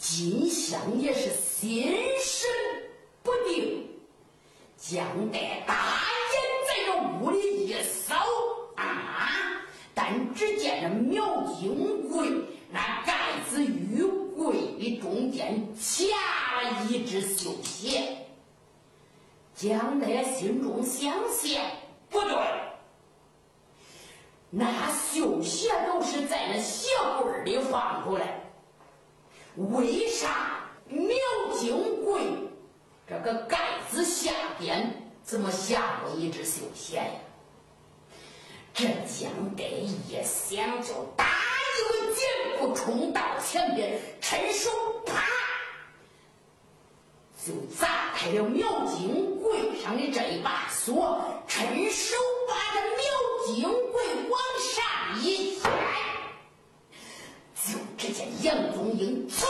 [0.00, 2.48] 金香也是心神
[3.22, 3.86] 不定，
[4.78, 6.00] 将带大
[6.32, 6.34] 眼
[6.66, 6.90] 在这
[7.22, 8.14] 屋里一扫
[8.76, 9.60] 啊，
[9.94, 12.30] 但只见这苗金贵
[12.70, 13.14] 那盖
[13.50, 14.02] 子玉
[14.34, 18.16] 柜的中间夹了一只绣鞋，
[19.54, 21.62] 江代心中想想，
[22.08, 22.34] 不对，
[24.48, 26.88] 那绣鞋都是在那鞋
[27.22, 28.49] 柜里放出来，
[29.56, 31.16] 为啥苗
[31.58, 32.22] 金贵
[33.08, 33.58] 这个盖
[33.90, 37.10] 子下边怎么下过一只绣鞋呀？
[38.72, 44.00] 这江代一想就打一个箭步冲到前边。
[44.20, 44.70] 伸手，
[45.04, 45.24] 啪，
[47.44, 51.20] 就砸开了苗金贵上的这一把锁。
[51.48, 52.16] 伸手
[52.48, 53.02] 把这苗
[53.46, 55.70] 金贵往上一掀，
[57.66, 59.44] 就只见杨宗英嗖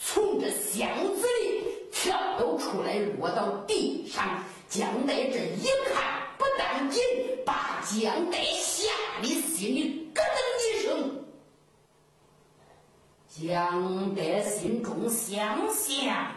[0.00, 1.62] 从这箱子里
[1.92, 4.42] 跳了出来，落到地上。
[4.68, 7.00] 江代这一看，不但紧，
[7.44, 8.88] 把江代吓
[9.22, 11.24] 得心里咯噔一声。
[13.28, 16.32] 江德心中想想：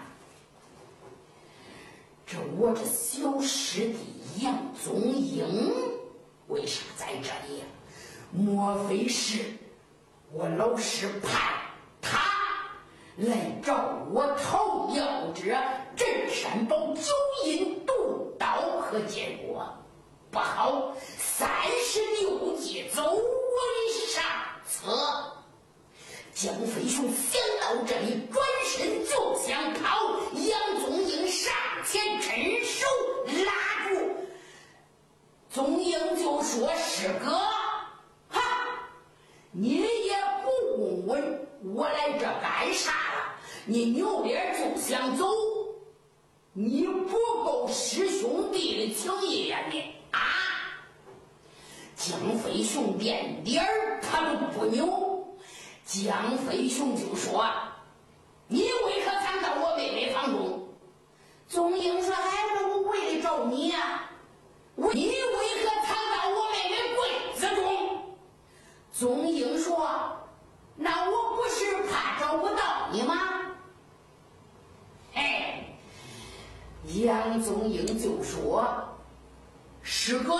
[2.27, 3.97] 这我这小师弟
[4.43, 4.53] 杨
[4.83, 5.47] 宗英
[6.47, 7.63] 为啥在这里？
[8.31, 9.39] 莫非是
[10.33, 11.53] 我老师派
[12.01, 12.19] 他
[13.15, 13.73] 来找
[14.11, 15.43] 我讨要这
[15.95, 17.01] 镇山宝九
[17.45, 19.65] 阴毒刀和剑果？
[20.29, 21.49] 不好，三
[21.81, 23.21] 十六计，走为
[24.07, 24.23] 上
[24.67, 25.33] 策。
[26.33, 30.19] 江飞雄想到这里，转身就想跑。
[30.33, 31.53] 杨宗英上
[31.85, 32.85] 前伸手
[33.45, 33.95] 拉住，
[35.49, 37.31] 宗英就说：“师哥，
[39.59, 43.33] 你也不问问我来这干啥了？
[43.65, 45.25] 你扭脸就想走，
[46.53, 50.19] 你不够师兄弟的情义呀你啊！”
[51.97, 53.65] 江飞雄连脸
[53.99, 55.27] 他都不扭。
[55.85, 57.43] 江飞雄就说
[58.47, 60.69] ：“你为何藏到我妹妹房中？”
[61.49, 64.03] 宗英说：“哎，这我为了找你呀。”
[64.93, 67.65] 你为何藏到我妹妹柜子中？
[68.93, 69.89] 宗英说
[70.75, 73.15] ：“那我不是怕找不到你吗？”
[75.13, 75.65] 哎，
[76.95, 78.67] 杨宗英就说
[79.81, 80.39] ：“师哥，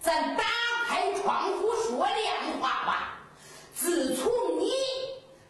[0.00, 0.44] 咱打
[0.86, 3.12] 开窗户说亮话吧。”
[3.74, 4.72] 自从你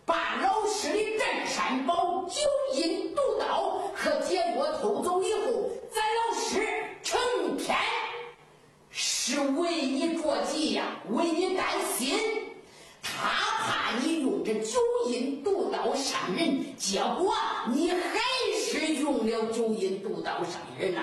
[0.04, 2.40] 把老师的镇山宝九
[2.74, 7.76] 阴毒刀和结果偷走以后，咱老师成天
[8.90, 11.64] 是为你着急呀，为你担
[11.96, 12.18] 心。
[13.00, 13.30] 他
[13.62, 17.32] 怕你用这九阴毒刀伤人，结果
[17.72, 18.18] 你还
[18.58, 21.02] 是用了九阴毒刀伤人呐！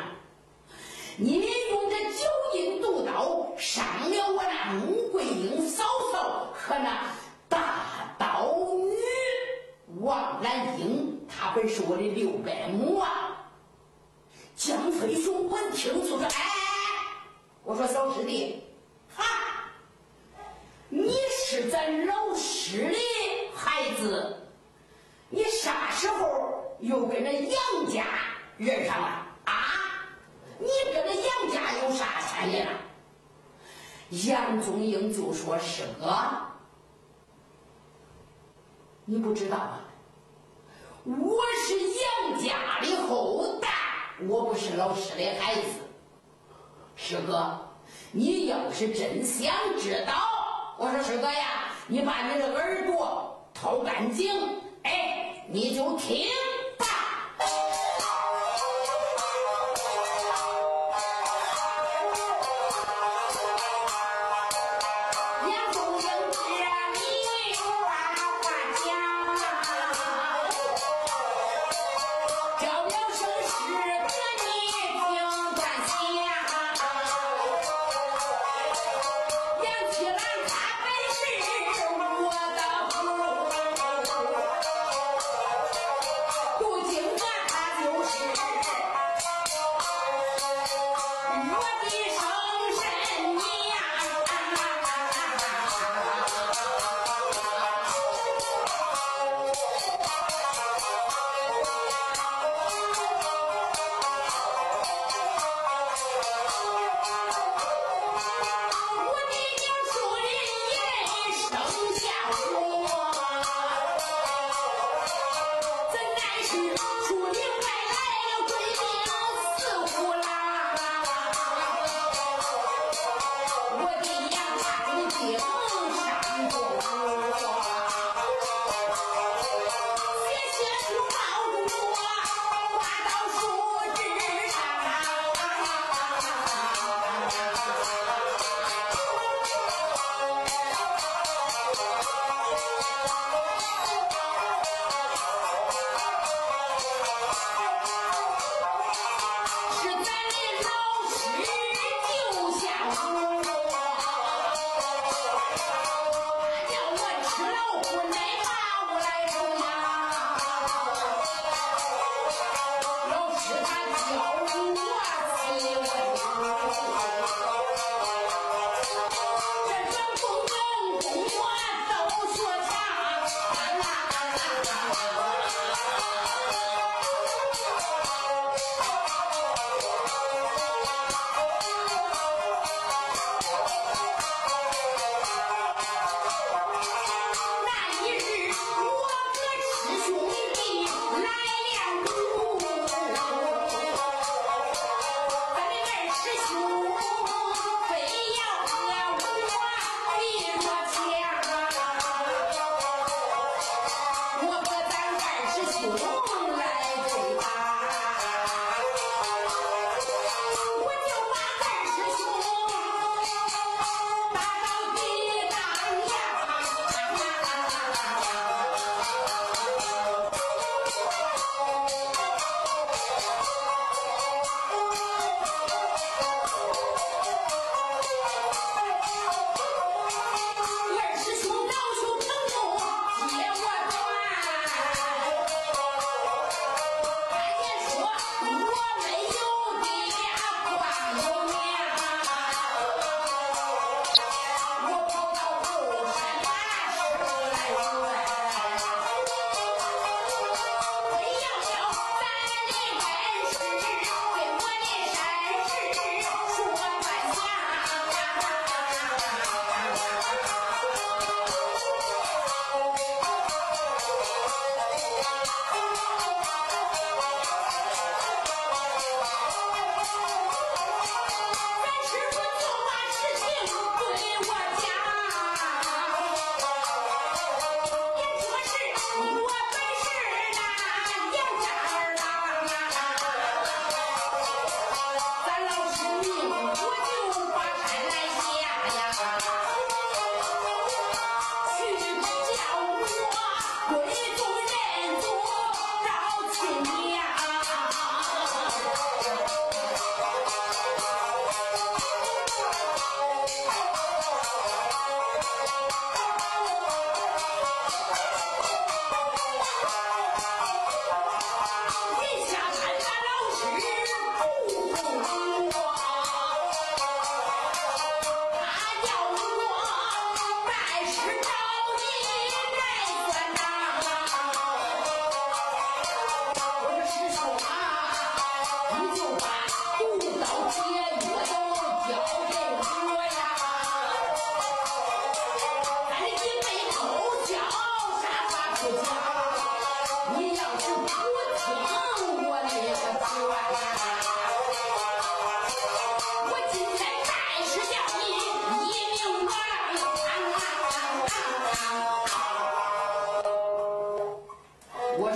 [1.15, 1.39] 你
[1.69, 7.07] 用这九阴毒刀伤了我那穆桂英嫂嫂和那
[7.47, 8.95] 大刀女
[10.01, 13.47] 王兰英，她本是我的六伯母啊。
[14.55, 16.31] 江飞雄闻听就说：“哎，
[17.73, 18.61] 我说小师弟，
[19.15, 19.23] 哈，
[20.89, 22.95] 你是咱老师的
[23.55, 24.47] 孩子，
[25.29, 28.05] 你啥时候又跟那杨家
[28.57, 29.53] 认上了啊？”
[30.61, 32.67] 你跟那杨家有啥牵连？
[34.27, 36.15] 杨宗英就说：“师哥，
[39.05, 39.81] 你不知道啊，
[41.05, 43.67] 我是杨家的后代，
[44.29, 45.61] 我不是老师的孩子。
[47.05, 47.59] 师哥，
[48.13, 50.13] 你要是真想知道，
[50.77, 54.31] 我说师哥呀，你把你的耳朵掏干净，
[54.83, 56.27] 哎，你就听。”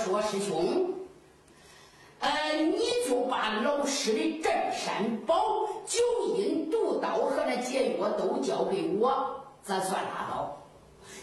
[0.07, 0.93] 说师兄，
[2.19, 5.99] 呃，你就把老师的镇山宝、九
[6.37, 10.65] 阴毒刀和那解药都交给我，咱算拉倒。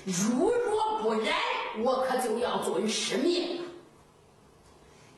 [0.04, 1.34] 如若不然，
[1.82, 3.62] 我可就要遵师命。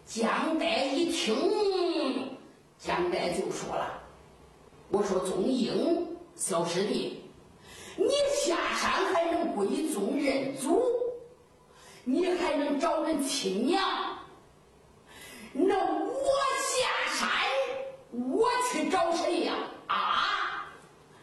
[0.06, 2.38] 江代一听，
[2.78, 4.00] 江代就说了
[4.92, 6.06] ：“我说宗英，
[6.36, 7.20] 小师弟，
[7.96, 10.80] 你下山还能归宗认祖？”
[12.08, 13.82] 你还能找人亲娘。
[15.52, 16.14] 那我
[16.62, 17.28] 下山，
[18.12, 19.54] 我去找谁呀？
[19.88, 20.68] 啊，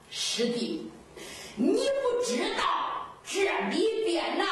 [0.09, 0.91] 师弟，
[1.55, 2.63] 你不知道
[3.23, 4.43] 这里边呐，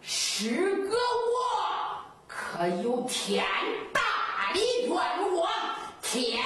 [0.00, 3.46] 师哥我可有天
[3.92, 4.90] 大的冤
[5.36, 5.48] 枉，
[6.02, 6.42] 天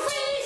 [0.00, 0.39] 江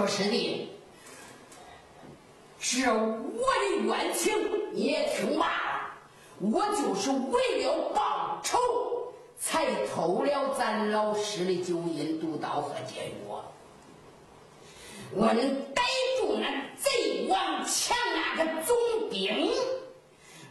[0.00, 0.70] 说实力
[2.58, 4.32] 这我的冤情
[4.72, 5.90] 你也听罢了。
[6.38, 8.56] 我就是为了报仇，
[9.38, 13.52] 才偷了咱老师的九阴毒刀和剑药。
[15.12, 15.82] 我能逮
[16.18, 18.74] 住那贼王强那个总
[19.10, 19.52] 兵，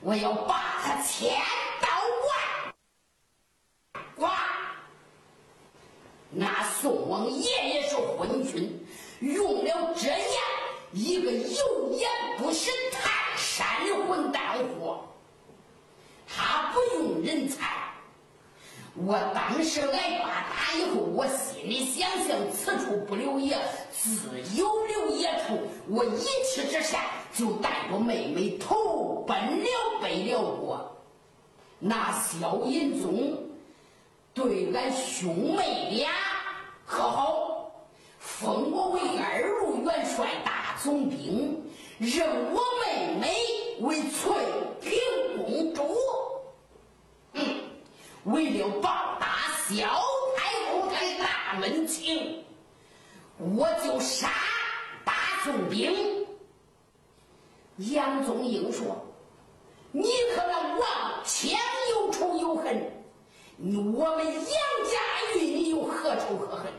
[0.01, 1.41] 我要把他千
[1.81, 1.87] 刀
[2.27, 2.29] 万
[4.15, 4.29] 剐。
[6.29, 8.85] 那宋王爷爷是昏君。
[9.21, 10.21] 用了这样
[11.69, 13.65] 一个有眼不识泰山
[14.07, 15.01] 混蛋货，
[16.27, 17.67] 他不用人才。
[18.95, 23.57] 我当时挨把打以后，我心里想想：此处不留爷，
[23.91, 25.59] 自有留爷处。
[25.87, 29.69] 我一气之下就带着妹妹投奔了
[30.01, 30.97] 北辽国。
[31.79, 33.41] 那萧银宗
[34.33, 36.11] 对俺兄妹俩
[36.85, 37.71] 可好？
[38.19, 41.61] 封我为二路元帅大总兵，
[41.97, 43.35] 认我妹妹
[43.81, 44.33] 为翠
[44.81, 44.97] 屏
[45.43, 45.83] 公主。
[47.33, 47.61] 嗯，
[48.23, 49.37] 为了报答
[49.67, 49.85] 萧
[50.37, 52.43] 太后的大恩情，
[53.37, 54.31] 我就杀
[55.03, 55.13] 大
[55.43, 56.25] 总兵。
[57.77, 59.05] 杨宗英说
[59.91, 60.03] ：“你
[60.35, 61.51] 可那王强
[61.91, 62.91] 有仇有恨，
[63.57, 66.71] 你我们杨家与你有何仇何恨？”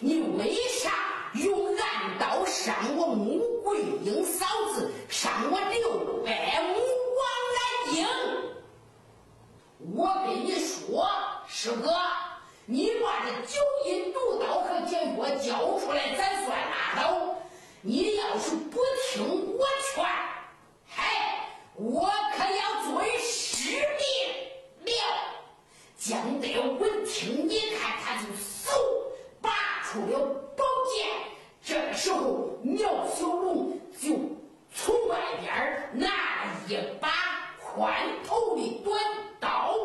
[0.00, 0.92] 你为啥
[1.34, 6.80] 用暗刀伤我穆桂英嫂子，伤我六百亩
[7.16, 7.20] 王
[7.56, 8.06] 兰英？
[9.94, 11.08] 我跟你说，
[11.46, 11.94] 师哥，
[12.66, 17.36] 你把这九阴毒刀和解药交出来，咱算拉倒。
[17.80, 18.80] 你要是不
[19.12, 19.64] 听我
[19.94, 20.04] 劝，
[20.86, 23.70] 嗨，我可要遵师
[24.84, 25.00] 命了。
[25.96, 28.72] 江德文听，一看他就嗖，
[29.40, 29.50] 拔
[29.84, 30.18] 出了
[30.56, 31.06] 宝剑。
[31.68, 34.16] 这个时候，苗小龙就
[34.74, 36.08] 从外边拿
[36.66, 37.10] 一把
[37.62, 37.94] 宽
[38.26, 38.98] 头的短
[39.38, 39.76] 刀，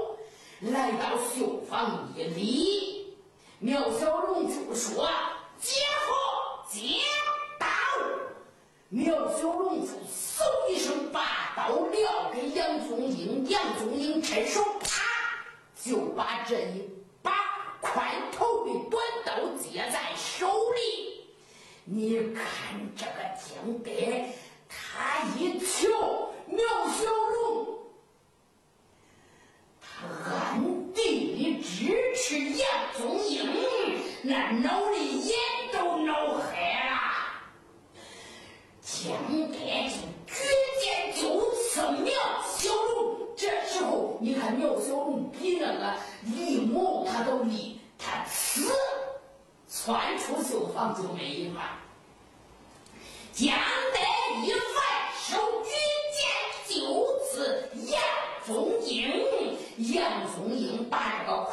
[0.62, 3.18] 来到绣房一礼。
[3.60, 5.10] 苗小龙就说
[5.60, 6.88] ：“姐夫，接
[7.60, 7.68] 刀。”
[8.88, 15.04] 苗小龙就嗖一声把刀撂给杨宗英，杨宗英伸手啪
[15.84, 16.90] 就把这一
[17.22, 17.34] 把
[17.82, 21.13] 宽头的短刀接在手里。
[21.86, 23.92] 你看这个江德，
[24.70, 25.90] 他一瞧
[26.48, 27.78] 苗小龙，
[29.82, 32.68] 他暗地里支持杨
[32.98, 33.50] 宗英，
[34.22, 35.36] 那脑里眼
[35.74, 36.56] 都脑黑
[36.90, 36.94] 了。
[38.82, 39.12] 江
[39.50, 40.36] 德就举
[40.82, 42.14] 剑就刺苗
[42.48, 43.28] 小龙。
[43.36, 45.94] 这时候，你看苗小龙比那个
[46.24, 47.73] 李某他都厉，他刺
[49.84, 51.62] 窜出绣房就没影了。
[53.34, 54.00] 蒋德
[54.42, 55.72] 一反手举
[56.14, 58.02] 剑就刺杨
[58.46, 59.58] 宗英，
[59.94, 61.44] 杨宗英把这个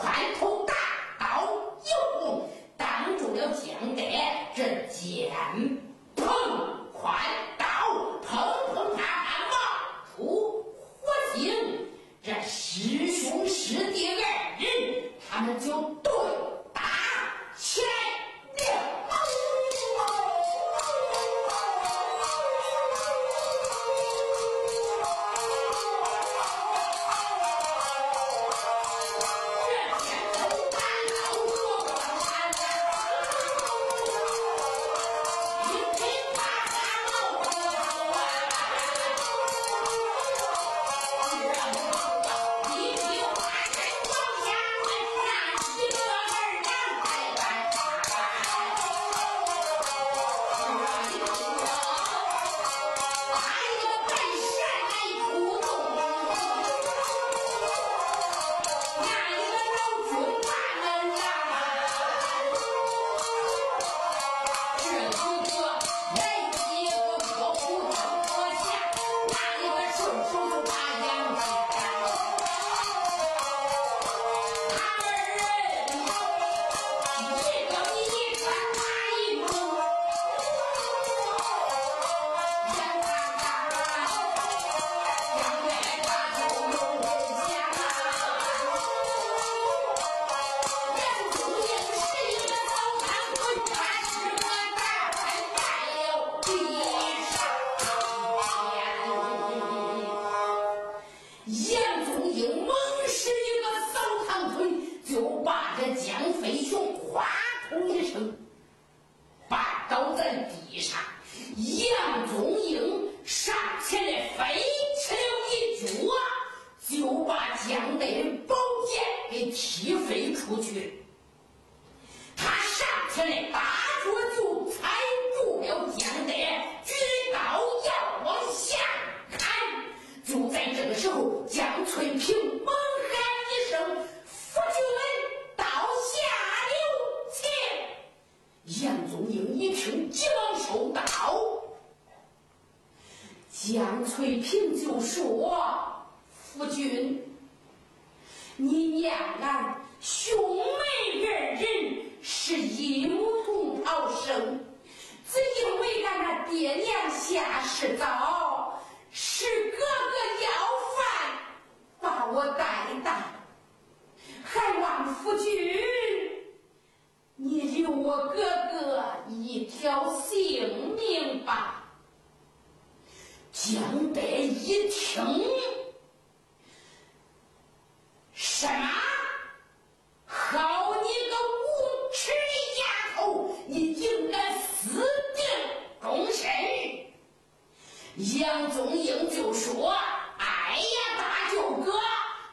[189.60, 189.92] 说
[190.38, 191.92] ：“哎呀，大舅哥，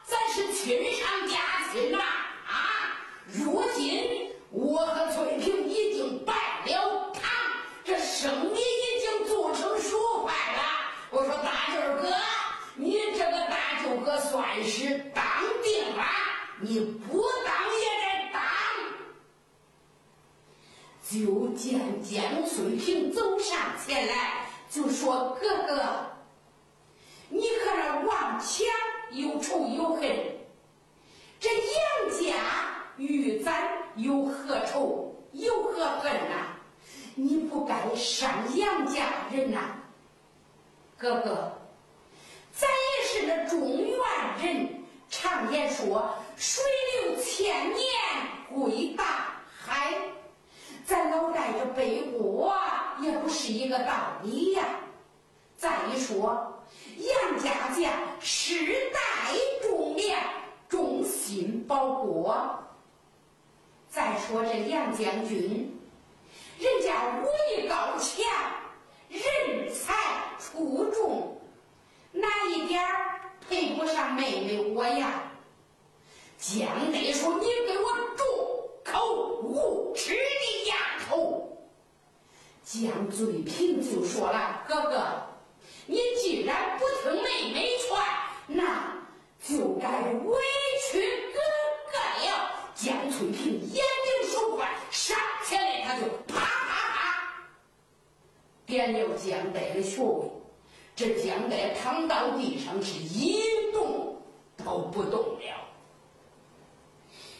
[0.04, 1.38] 咱是亲上加
[1.72, 1.98] 亲呐！
[1.98, 6.34] 啊，如今我和翠萍已经拜
[6.66, 7.22] 了堂，
[7.82, 10.62] 这生意已经做成熟饭了。
[11.10, 12.14] 我说大舅哥，
[12.74, 15.24] 你这个大舅哥算是当
[15.62, 16.04] 定了，
[16.60, 18.42] 你不当也得当
[21.08, 26.04] 就见江翠萍走上前来，就说：“哥哥，
[27.30, 28.66] 你可这王强
[29.12, 30.02] 有仇有恨，
[31.40, 32.34] 这杨家
[32.98, 36.56] 与咱有何仇有何恨呐？
[37.14, 39.60] 你不该伤杨家人呐，
[40.98, 41.52] 哥哥。”
[42.52, 43.96] 咱也是那中原
[44.42, 46.64] 人，常言说“水
[47.04, 47.84] 流千年
[48.52, 49.26] 归大
[49.60, 49.94] 海”，
[50.84, 52.52] 咱老带着背锅
[53.00, 53.92] 也不是一个道
[54.24, 54.64] 理呀。
[55.58, 56.62] 再一说，
[56.96, 58.54] 杨家将世
[58.92, 59.00] 代
[59.60, 60.22] 忠良，
[60.68, 62.62] 忠心报国。
[63.90, 65.76] 再说这杨将军，
[66.60, 68.24] 人家武艺高强，
[69.08, 69.94] 人才
[70.38, 71.40] 出众。
[72.12, 72.80] 哪一点
[73.48, 75.24] 配不上妹妹我呀？
[76.38, 78.24] 江德说：“你给我住
[78.84, 81.58] 口，无耻的丫头！”
[82.62, 85.27] 江嘴平就说了：“哥哥，
[85.90, 87.96] 你既然不听妹妹劝，
[88.46, 88.94] 那
[89.42, 90.38] 就该委
[90.92, 91.00] 屈
[91.32, 91.40] 哥
[91.90, 97.24] 哥了。”江翠萍眼睛手快，上前来他就啪啪啪
[98.66, 100.30] 点了江德的穴位。
[100.94, 104.20] 这江代躺到地上是一动
[104.62, 105.68] 都不动了，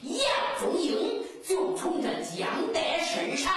[0.02, 0.22] 杨
[0.58, 3.52] 宗英就从这江代身上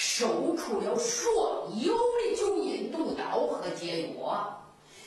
[0.00, 4.64] 收出了所有的九阴毒刀和解药。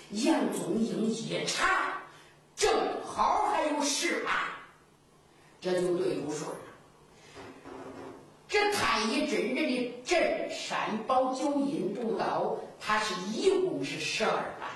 [0.10, 1.94] 杨宗英一查，
[2.58, 2.70] 正
[3.02, 4.50] 好还有十把，
[5.62, 6.58] 这就对不顺了。
[8.50, 14.68] 这太乙真人的镇山宝九阴毒刀，它是一共是十二把。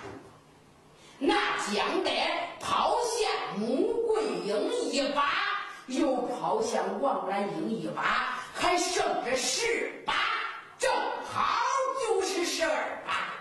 [1.19, 1.35] 那
[1.73, 5.33] 江代抛向穆桂英一把，
[5.87, 10.13] 又抛向王兰英一把，还剩着十八，
[10.79, 10.89] 正
[11.25, 11.59] 好
[12.01, 13.33] 就是十二把。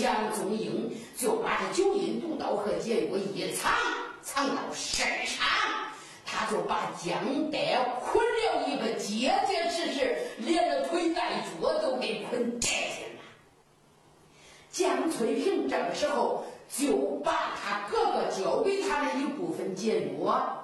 [0.00, 3.72] 杨宗英就把这九阴毒刀和解药一藏，
[4.22, 5.44] 藏到身上。
[6.24, 7.58] 他就把江德
[8.00, 13.20] 捆了一个结结实实，连着腿带脚都给捆带去了。
[14.70, 20.59] 江翠萍这个时候就把他哥哥交给他的一部分解药，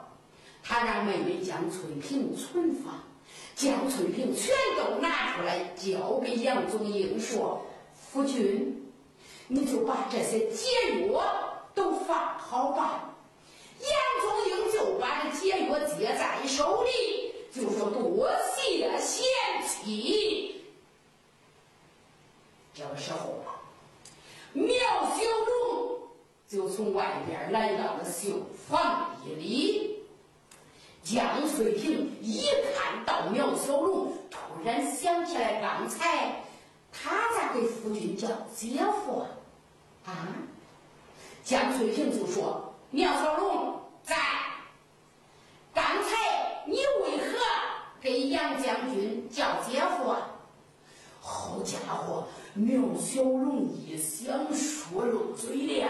[0.67, 2.95] 他让妹妹将翠屏存放。
[3.55, 7.65] 将翠屏全都拿出来交给杨宗英说
[7.97, 8.93] ：“夫君，
[9.49, 13.15] 你就把这些解药都放好吧。”
[13.81, 19.25] 杨宗英就把这解药接在手里，就说：“多谢贤
[19.67, 20.63] 妻。”
[22.75, 23.57] 这个时候啊，
[24.53, 24.69] 苗
[25.15, 25.99] 小龙
[26.47, 29.96] 就从外边来到了绣房里。
[31.07, 36.43] 江翠萍一看到苗小龙，突然想起来刚才
[36.93, 39.31] 他咋给夫君叫姐夫啊？
[40.05, 40.27] 啊？
[41.45, 42.75] 江翠萍就说。
[42.91, 44.17] 苗小龙在。
[45.73, 47.39] 刚才你为何
[48.01, 50.13] 给杨将军叫姐夫？
[51.21, 52.25] 好家伙！
[52.55, 55.89] 苗小龙一想说漏嘴了。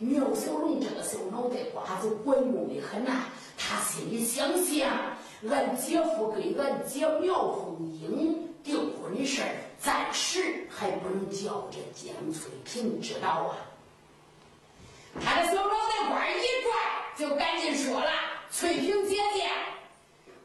[0.00, 3.26] 苗小龙这个小脑袋瓜子管用的很呐。
[3.68, 4.88] 他心里想想，
[5.50, 13.56] 俺姐夫跟俺姐苗凤英订婚事儿，暂时还不能叫这江翠萍知道啊。
[15.22, 18.10] 他的小脑袋瓜一转，就赶紧说了
[18.50, 19.50] ：“翠萍姐姐，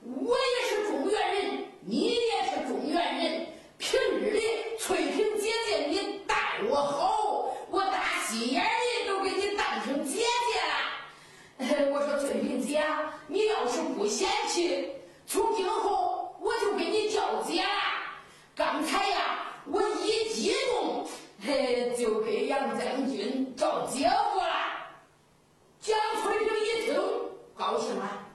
[0.04, 3.48] 我也是中原人，你也是中原人。
[3.78, 4.42] 平日里，
[4.80, 6.36] 翠萍姐姐你待
[6.70, 11.92] 我好，我打心眼里都给你当成姐姐了。
[11.92, 12.42] 我说翠
[13.28, 14.90] 你要是不嫌弃，
[15.26, 17.70] 从今后我就给你叫姐了。
[18.56, 21.08] 刚才呀，我一激动，
[21.46, 24.46] 嘿，就给杨将军叫姐夫了。”
[25.82, 27.02] 江翠萍一听，
[27.58, 28.26] 高兴了。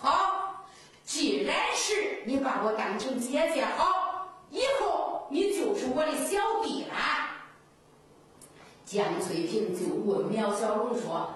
[0.00, 0.64] 好，
[1.04, 6.94] 既然是你把我当成姐姐，好，以后你就是我的小弟了。
[8.84, 11.28] 江翠萍就问苗小龙说：“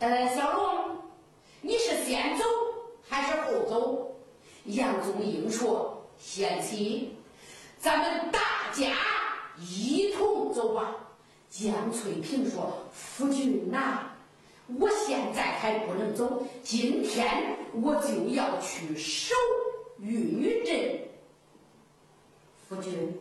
[0.00, 0.75] 呃，小龙，
[3.16, 4.14] 还是后走？”
[4.66, 7.16] 杨宗英说：“贤妻，
[7.78, 8.40] 咱们大
[8.72, 8.94] 家
[9.58, 10.94] 一同走吧。”
[11.48, 14.10] 江翠萍说：“夫君呐，
[14.78, 19.34] 我现在还不能走，今天我就要去守
[19.98, 21.00] 玉女镇。
[22.68, 23.18] 夫君，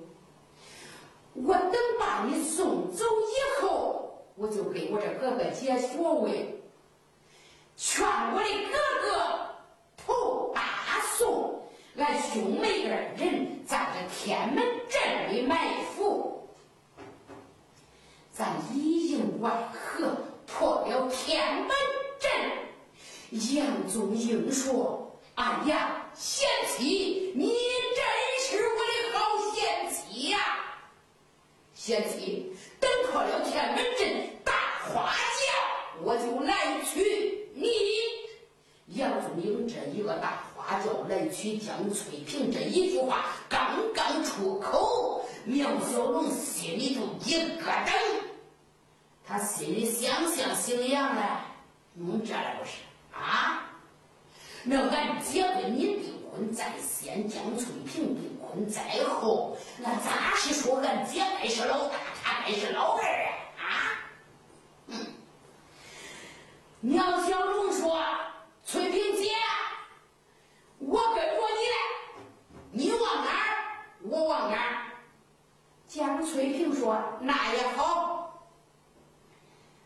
[1.33, 6.59] 我等把你送走以后，我就给我这哥哥解穴位，
[7.77, 9.44] 劝我的哥哥
[10.05, 16.47] 破大锁，俺兄妹二人在这天门镇里埋伏。
[18.31, 20.15] 咱里应外合，
[20.45, 21.69] 破了天门
[22.19, 22.31] 阵。
[23.57, 27.55] 杨宗英说：“哎呀，贤妻，你
[27.95, 27.99] 真
[28.39, 28.77] 是我
[29.11, 29.19] 的好
[29.53, 30.37] 贤妻呀！
[31.73, 32.54] 贤妻。”
[40.05, 47.91] 个大花轿来娶江翠萍这一句话刚刚出口，苗小龙心里头一咯噔，
[49.27, 51.21] 他心里想想姓杨的，
[51.95, 52.71] 嗯，这来不是
[53.13, 53.63] 啊？
[54.63, 63.29] 那俺结婚你订婚在先，江翠萍订婚在后，那咋是说俺姐该是老大，他该是老二啊？
[63.57, 63.67] 啊？
[64.87, 64.97] 嗯，
[66.81, 67.99] 苗小龙说。
[68.67, 69.14] 翠萍，
[70.87, 71.77] 我跟着你来，
[72.71, 73.57] 你往哪儿，
[74.03, 74.81] 我往哪儿。
[75.87, 78.43] 江翠萍说：“那也好。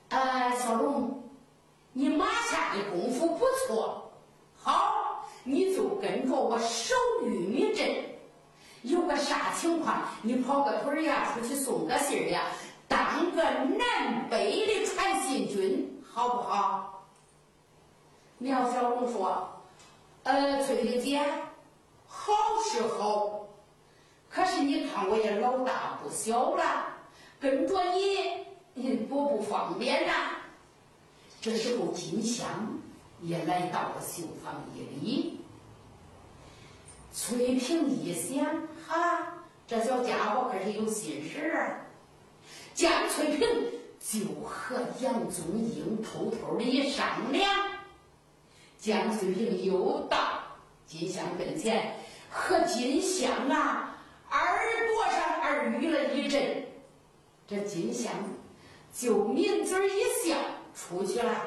[0.10, 1.24] 呃，小龙，
[1.94, 4.12] 你马下的功夫不错，
[4.58, 8.06] 好，你就跟着我守玉米镇。
[8.82, 12.44] 有个啥情况，你跑个腿呀，出去送个信儿呀，
[12.88, 17.06] 当个南北的传信军，好不好？”
[18.40, 19.48] 苗小龙说
[20.24, 21.20] ：“呃，翠萍姐，
[22.08, 23.48] 好是好，
[24.30, 26.86] 可是你看我也老大不小了，
[27.40, 27.76] 跟着
[28.74, 30.38] 你多不方便呐。”
[31.42, 32.48] 这时候，金香
[33.22, 35.40] 也来到了绣房一里。
[37.14, 38.46] 翠萍一想，
[38.86, 41.86] 哈，这小家伙可是有心事儿。
[42.74, 43.48] 江翠萍
[44.00, 47.50] 就和杨宗英偷偷的一商量。
[48.80, 50.18] 江翠萍又到
[50.86, 51.98] 金香跟前，
[52.30, 53.98] 和金香啊
[54.32, 56.66] 耳朵上耳语了一阵，
[57.46, 58.14] 这金香
[58.94, 60.38] 就抿嘴一笑
[60.74, 61.42] 出去了。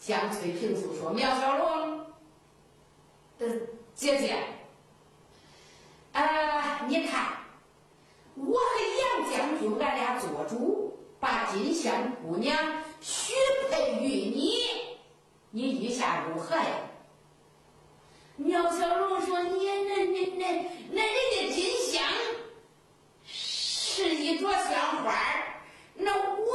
[0.00, 2.06] 江翠萍就说：“苗小龙，
[3.38, 3.46] 的，
[3.94, 4.36] 姐姐，
[6.10, 7.36] 呃，你看，
[8.34, 13.32] 我和杨将军俺俩做主，把金香姑娘许
[13.70, 14.69] 配于你。”
[15.50, 16.64] 你意下如何呀？
[18.36, 22.02] 苗小龙说：“你那那那那人家金香
[23.26, 25.12] 是一朵香花
[25.94, 26.46] 那我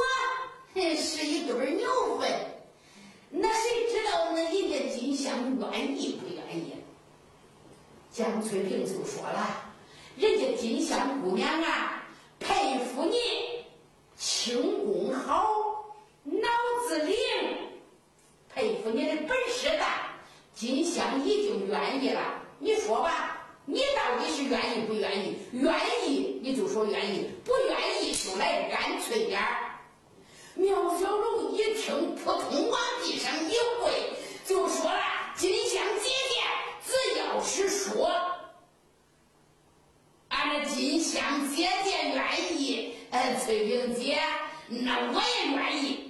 [0.96, 2.28] 是一堆牛粪，
[3.30, 6.74] 那谁知道那人家金香愿意不愿意？”
[8.10, 9.70] 江翠萍就说了
[10.18, 12.02] ：“人家金香姑娘啊，
[12.40, 13.16] 佩服你，
[14.16, 15.46] 轻功好，
[16.24, 16.48] 那。”
[18.56, 20.16] 佩服你的本事大。
[20.54, 25.36] 金香已经愿意了，你说吧，你到底是愿意不愿意？
[25.52, 25.74] 愿
[26.06, 29.76] 意你就说愿意，不愿意就来干脆点儿。
[30.54, 33.52] 苗小龙一听，扑通往地上一
[33.82, 34.14] 跪，
[34.46, 35.02] 就说了
[35.36, 36.40] ：“金香姐姐，
[36.86, 38.10] 只要是说，
[40.28, 44.18] 俺这金香姐姐愿意，呃，翠萍姐，
[44.68, 46.04] 那我也愿意。”